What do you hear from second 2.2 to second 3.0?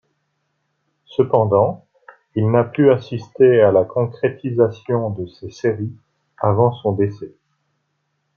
il n'a pu